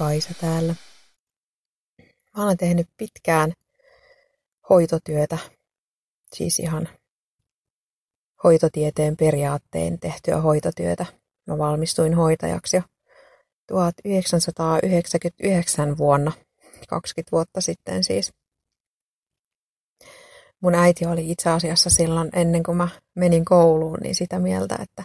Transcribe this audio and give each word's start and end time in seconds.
Kaisa 0.00 0.34
täällä. 0.40 0.74
Mä 2.36 2.44
olen 2.44 2.56
tehnyt 2.56 2.88
pitkään 2.96 3.52
hoitotyötä, 4.70 5.38
siis 6.32 6.58
ihan 6.58 6.88
hoitotieteen 8.44 9.16
periaatteen 9.16 9.98
tehtyä 9.98 10.40
hoitotyötä. 10.40 11.06
Mä 11.46 11.58
valmistuin 11.58 12.14
hoitajaksi 12.14 12.76
jo 12.76 12.82
1999 13.66 15.98
vuonna, 15.98 16.32
20 16.88 17.32
vuotta 17.32 17.60
sitten 17.60 18.04
siis. 18.04 18.32
Mun 20.60 20.74
äiti 20.74 21.06
oli 21.06 21.30
itse 21.30 21.50
asiassa 21.50 21.90
silloin 21.90 22.30
ennen 22.32 22.62
kuin 22.62 22.76
mä 22.76 22.88
menin 23.14 23.44
kouluun, 23.44 23.98
niin 24.02 24.14
sitä 24.14 24.38
mieltä, 24.38 24.78
että 24.82 25.04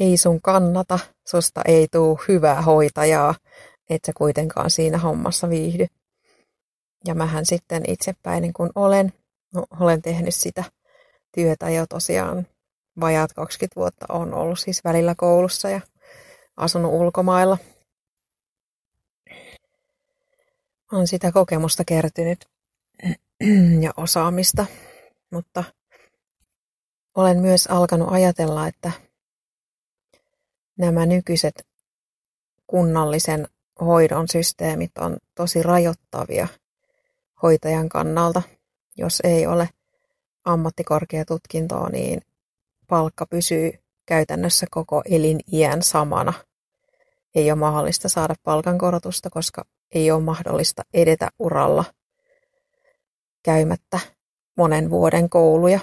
ei 0.00 0.16
sun 0.16 0.42
kannata, 0.42 0.98
susta 1.28 1.62
ei 1.64 1.88
tuu 1.92 2.20
hyvää 2.28 2.62
hoitajaa, 2.62 3.34
et 3.90 4.04
sä 4.06 4.12
kuitenkaan 4.16 4.70
siinä 4.70 4.98
hommassa 4.98 5.50
viihdy. 5.50 5.86
Ja 7.04 7.14
mähän 7.14 7.46
sitten 7.46 7.82
itsepäinen 7.88 8.52
kun 8.52 8.70
olen, 8.74 9.12
no, 9.54 9.66
olen 9.80 10.02
tehnyt 10.02 10.34
sitä 10.34 10.64
työtä 11.34 11.70
jo 11.70 11.86
tosiaan 11.86 12.46
vajaat 13.00 13.32
20 13.32 13.80
vuotta 13.80 14.06
on 14.08 14.34
ollut 14.34 14.58
siis 14.58 14.84
välillä 14.84 15.14
koulussa 15.16 15.70
ja 15.70 15.80
asunut 16.56 16.92
ulkomailla. 16.92 17.58
On 20.92 21.06
sitä 21.06 21.32
kokemusta 21.32 21.84
kertynyt 21.84 22.48
ja 23.84 23.92
osaamista, 23.96 24.66
mutta 25.30 25.64
olen 27.14 27.38
myös 27.38 27.66
alkanut 27.66 28.08
ajatella, 28.12 28.68
että 28.68 28.92
nämä 30.78 31.06
nykyiset 31.06 31.66
kunnallisen 32.66 33.48
hoidon 33.80 34.28
systeemit 34.28 34.98
on 34.98 35.16
tosi 35.34 35.62
rajoittavia 35.62 36.48
hoitajan 37.42 37.88
kannalta. 37.88 38.42
Jos 38.96 39.20
ei 39.24 39.46
ole 39.46 39.68
ammattikorkeatutkintoa, 40.44 41.88
niin 41.88 42.22
palkka 42.88 43.26
pysyy 43.26 43.72
käytännössä 44.06 44.66
koko 44.70 45.02
eliniän 45.10 45.82
samana. 45.82 46.32
Ei 47.34 47.50
ole 47.50 47.58
mahdollista 47.58 48.08
saada 48.08 48.34
palkankorotusta, 48.42 49.30
koska 49.30 49.64
ei 49.94 50.10
ole 50.10 50.22
mahdollista 50.22 50.82
edetä 50.94 51.28
uralla 51.38 51.84
käymättä 53.42 54.00
monen 54.56 54.90
vuoden 54.90 55.30
kouluja. 55.30 55.80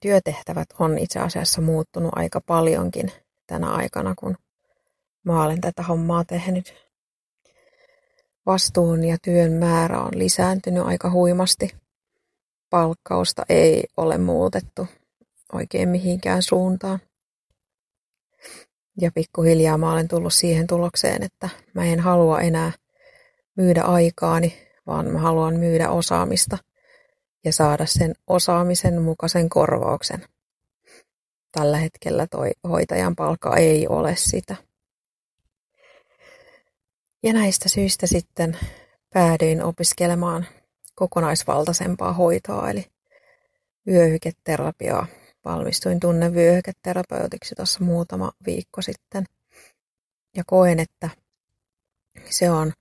Työtehtävät 0.00 0.68
on 0.78 0.98
itse 0.98 1.18
asiassa 1.18 1.60
muuttunut 1.60 2.10
aika 2.14 2.40
paljonkin 2.40 3.12
tänä 3.46 3.70
aikana, 3.70 4.14
kun 4.14 4.36
mä 5.24 5.44
olen 5.44 5.60
tätä 5.60 5.82
hommaa 5.82 6.24
tehnyt. 6.24 6.74
Vastuun 8.46 9.04
ja 9.04 9.16
työn 9.22 9.52
määrä 9.52 10.00
on 10.00 10.10
lisääntynyt 10.14 10.86
aika 10.86 11.10
huimasti. 11.10 11.76
Palkkausta 12.70 13.42
ei 13.48 13.84
ole 13.96 14.18
muutettu 14.18 14.86
oikein 15.52 15.88
mihinkään 15.88 16.42
suuntaan. 16.42 16.98
Ja 19.00 19.10
pikkuhiljaa 19.14 19.78
mä 19.78 19.92
olen 19.92 20.08
tullut 20.08 20.32
siihen 20.32 20.66
tulokseen, 20.66 21.22
että 21.22 21.48
mä 21.74 21.84
en 21.84 22.00
halua 22.00 22.40
enää 22.40 22.72
myydä 23.56 23.82
aikaani, 23.82 24.68
vaan 24.86 25.12
mä 25.12 25.18
haluan 25.18 25.56
myydä 25.56 25.90
osaamista 25.90 26.58
ja 27.44 27.52
saada 27.52 27.86
sen 27.86 28.14
osaamisen 28.26 29.02
mukaisen 29.02 29.48
korvauksen. 29.48 30.24
Tällä 31.52 31.76
hetkellä 31.76 32.26
toi 32.26 32.50
hoitajan 32.68 33.16
palkka 33.16 33.56
ei 33.56 33.88
ole 33.88 34.16
sitä. 34.16 34.69
Ja 37.22 37.32
näistä 37.32 37.68
syistä 37.68 38.06
sitten 38.06 38.58
päädyin 39.14 39.62
opiskelemaan 39.62 40.46
kokonaisvaltaisempaa 40.94 42.12
hoitoa, 42.12 42.70
eli 42.70 42.86
vyöhyketerapiaa. 43.86 45.06
Valmistuin 45.44 46.00
tunnevyöhyketerapeutiksi 46.00 47.54
tuossa 47.54 47.84
muutama 47.84 48.32
viikko 48.46 48.82
sitten. 48.82 49.24
Ja 50.36 50.42
koen, 50.46 50.80
että 50.80 51.10
se 52.30 52.50
on 52.50 52.72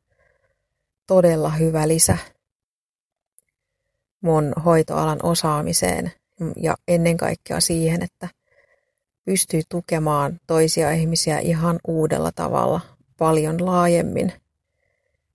todella 1.08 1.50
hyvä 1.50 1.88
lisä 1.88 2.18
mun 4.22 4.54
hoitoalan 4.66 5.20
osaamiseen 5.24 6.12
ja 6.58 6.76
ennen 6.88 7.18
kaikkea 7.18 7.60
siihen, 7.60 8.04
että 8.04 8.30
pystyy 9.26 9.62
tukemaan 9.70 10.40
toisia 10.48 10.92
ihmisiä 10.92 11.40
ihan 11.40 11.80
uudella 11.88 12.32
tavalla, 12.32 12.82
paljon 13.20 13.66
laajemmin 13.66 14.34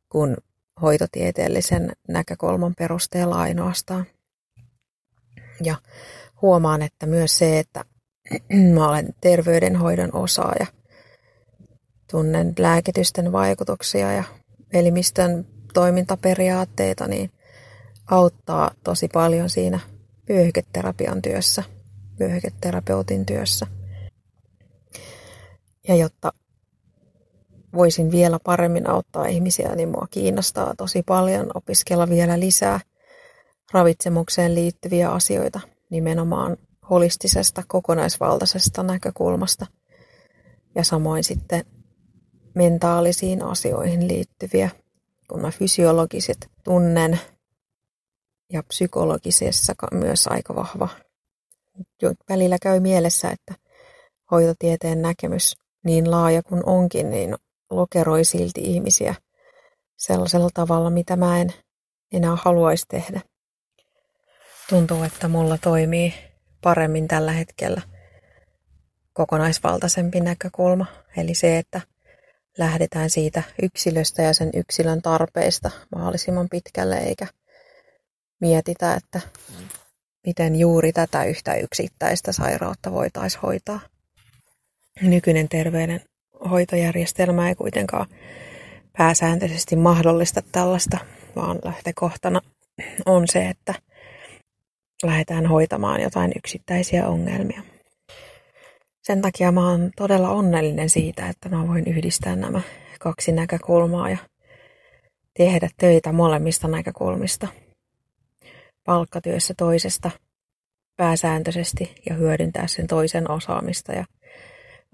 kuin 0.08 0.36
hoitotieteellisen 0.82 1.92
näkökulman 2.08 2.74
perusteella 2.78 3.36
ainoastaan. 3.36 4.06
Ja 5.64 5.76
huomaan, 6.42 6.82
että 6.82 7.06
myös 7.06 7.38
se, 7.38 7.58
että 7.58 7.84
mä 8.74 8.88
olen 8.88 9.14
terveydenhoidon 9.20 10.14
osaaja, 10.16 10.66
tunnen 12.10 12.54
lääkitysten 12.58 13.32
vaikutuksia 13.32 14.12
ja 14.12 14.24
elimistön 14.72 15.46
toimintaperiaatteita, 15.74 17.08
niin 17.08 17.30
auttaa 18.10 18.70
tosi 18.84 19.08
paljon 19.08 19.50
siinä 19.50 19.80
vyöhyketerapian 20.28 21.22
työssä, 21.22 21.62
vyöhyketerapeutin 22.20 23.26
työssä. 23.26 23.66
Ja 25.88 25.96
jotta 25.96 26.32
voisin 27.74 28.10
vielä 28.10 28.38
paremmin 28.44 28.90
auttaa 28.90 29.26
ihmisiä, 29.26 29.74
niin 29.74 29.88
mua 29.88 30.06
kiinnostaa 30.10 30.74
tosi 30.76 31.02
paljon 31.02 31.50
opiskella 31.54 32.08
vielä 32.08 32.40
lisää 32.40 32.80
ravitsemukseen 33.72 34.54
liittyviä 34.54 35.10
asioita 35.10 35.60
nimenomaan 35.90 36.56
holistisesta, 36.90 37.62
kokonaisvaltaisesta 37.68 38.82
näkökulmasta 38.82 39.66
ja 40.74 40.84
samoin 40.84 41.24
sitten 41.24 41.64
mentaalisiin 42.54 43.42
asioihin 43.42 44.08
liittyviä, 44.08 44.70
kun 45.28 45.40
mä 45.40 45.50
fysiologiset 45.50 46.50
tunnen 46.64 47.20
ja 48.52 48.62
psykologisessa 48.62 49.74
myös 49.92 50.26
aika 50.26 50.54
vahva. 50.54 50.88
Välillä 52.28 52.58
käy 52.62 52.80
mielessä, 52.80 53.30
että 53.30 53.54
hoitotieteen 54.30 55.02
näkemys 55.02 55.56
niin 55.84 56.10
laaja 56.10 56.42
kuin 56.42 56.68
onkin, 56.68 57.10
niin 57.10 57.34
lokeroi 57.70 58.24
silti 58.24 58.60
ihmisiä 58.60 59.14
sellaisella 59.96 60.48
tavalla, 60.54 60.90
mitä 60.90 61.16
mä 61.16 61.40
en 61.40 61.52
enää 62.12 62.36
haluaisi 62.42 62.86
tehdä. 62.88 63.20
Tuntuu, 64.68 65.02
että 65.02 65.28
mulla 65.28 65.58
toimii 65.58 66.14
paremmin 66.60 67.08
tällä 67.08 67.32
hetkellä 67.32 67.82
kokonaisvaltaisempi 69.12 70.20
näkökulma. 70.20 70.86
Eli 71.16 71.34
se, 71.34 71.58
että 71.58 71.80
lähdetään 72.58 73.10
siitä 73.10 73.42
yksilöstä 73.62 74.22
ja 74.22 74.34
sen 74.34 74.50
yksilön 74.54 75.02
tarpeista 75.02 75.70
mahdollisimman 75.96 76.48
pitkälle, 76.50 76.96
eikä 76.96 77.26
mietitä, 78.40 78.94
että 78.94 79.20
miten 80.26 80.56
juuri 80.56 80.92
tätä 80.92 81.24
yhtä 81.24 81.54
yksittäistä 81.54 82.32
sairautta 82.32 82.92
voitaisiin 82.92 83.40
hoitaa. 83.42 83.80
Nykyinen 85.02 85.48
terveydenhoitojärjestelmä 86.44 87.48
ei 87.48 87.54
kuitenkaan 87.54 88.06
pääsääntöisesti 88.98 89.76
mahdollista 89.76 90.42
tällaista, 90.52 90.98
vaan 91.36 91.58
lähtökohtana 91.64 92.40
on 93.06 93.24
se, 93.28 93.48
että 93.48 93.74
lähdetään 95.02 95.46
hoitamaan 95.46 96.00
jotain 96.00 96.32
yksittäisiä 96.36 97.06
ongelmia. 97.06 97.62
Sen 99.02 99.22
takia 99.22 99.52
mä 99.52 99.70
oon 99.70 99.90
todella 99.96 100.30
onnellinen 100.30 100.90
siitä, 100.90 101.28
että 101.28 101.48
mä 101.48 101.68
voin 101.68 101.84
yhdistää 101.86 102.36
nämä 102.36 102.60
kaksi 103.00 103.32
näkökulmaa 103.32 104.10
ja 104.10 104.18
tehdä 105.36 105.68
töitä 105.76 106.12
molemmista 106.12 106.68
näkökulmista. 106.68 107.48
Palkkatyössä 108.84 109.54
toisesta 109.56 110.10
pääsääntöisesti 110.96 111.94
ja 112.08 112.14
hyödyntää 112.14 112.66
sen 112.66 112.86
toisen 112.86 113.30
osaamista 113.30 113.92
ja 113.92 114.04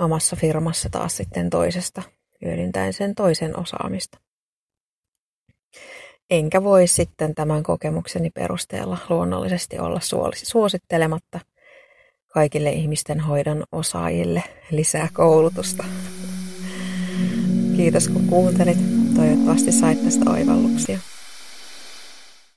omassa 0.00 0.36
firmassa 0.36 0.88
taas 0.90 1.16
sitten 1.16 1.50
toisesta 1.50 2.02
hyödyntäen 2.44 2.92
sen 2.92 3.14
toisen 3.14 3.58
osaamista. 3.58 4.18
Enkä 6.30 6.64
voi 6.64 6.86
sitten 6.86 7.34
tämän 7.34 7.62
kokemukseni 7.62 8.30
perusteella 8.30 8.98
luonnollisesti 9.08 9.78
olla 9.78 10.00
suosittelematta 10.34 11.40
kaikille 12.32 12.70
ihmisten 12.70 13.20
hoidon 13.20 13.64
osaajille 13.72 14.42
lisää 14.70 15.08
koulutusta. 15.12 15.84
Kiitos 17.76 18.08
kun 18.08 18.26
kuuntelit. 18.26 18.78
Toivottavasti 19.16 19.72
sait 19.72 20.04
tästä 20.04 20.30
oivalluksia. 20.30 20.98